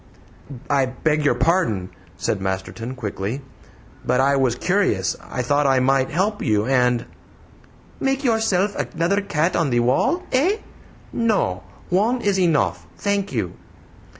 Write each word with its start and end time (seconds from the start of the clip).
"I 0.67 0.87
beg 0.87 1.23
your 1.23 1.35
pardon," 1.35 1.91
said 2.17 2.41
Masterton 2.41 2.95
quickly, 2.95 3.43
"but 4.03 4.19
I 4.19 4.35
was 4.35 4.55
curious. 4.55 5.15
I 5.21 5.43
thought 5.43 5.67
I 5.67 5.79
might 5.79 6.09
help 6.09 6.41
you, 6.41 6.65
and" 6.65 7.05
"Make 7.99 8.23
yourself 8.23 8.75
another 8.75 9.21
cat 9.21 9.55
on 9.55 9.69
the 9.69 9.81
wall, 9.81 10.23
eh? 10.31 10.57
No; 11.13 11.61
one 11.89 12.19
is 12.21 12.39
enough, 12.39 12.87
thank 12.97 13.31
you!" 13.31 13.53